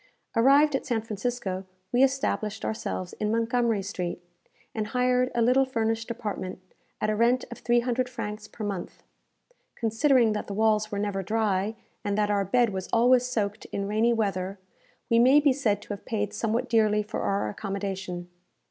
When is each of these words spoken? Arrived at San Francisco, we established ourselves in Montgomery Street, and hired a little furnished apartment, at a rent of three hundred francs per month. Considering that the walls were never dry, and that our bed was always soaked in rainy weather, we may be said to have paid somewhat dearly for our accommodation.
Arrived 0.35 0.75
at 0.75 0.83
San 0.83 0.99
Francisco, 0.99 1.63
we 1.91 2.01
established 2.01 2.65
ourselves 2.65 3.13
in 3.19 3.29
Montgomery 3.29 3.83
Street, 3.83 4.19
and 4.73 4.87
hired 4.87 5.29
a 5.35 5.43
little 5.43 5.63
furnished 5.63 6.09
apartment, 6.09 6.57
at 6.99 7.11
a 7.11 7.15
rent 7.15 7.45
of 7.51 7.59
three 7.59 7.81
hundred 7.81 8.09
francs 8.09 8.47
per 8.47 8.65
month. 8.65 9.03
Considering 9.75 10.33
that 10.33 10.47
the 10.47 10.55
walls 10.55 10.91
were 10.91 10.97
never 10.97 11.21
dry, 11.21 11.75
and 12.03 12.17
that 12.17 12.31
our 12.31 12.43
bed 12.43 12.71
was 12.71 12.89
always 12.91 13.27
soaked 13.27 13.65
in 13.65 13.87
rainy 13.87 14.11
weather, 14.11 14.57
we 15.07 15.19
may 15.19 15.39
be 15.39 15.53
said 15.53 15.83
to 15.83 15.89
have 15.89 16.03
paid 16.03 16.33
somewhat 16.33 16.67
dearly 16.67 17.03
for 17.03 17.19
our 17.19 17.47
accommodation. 17.49 18.27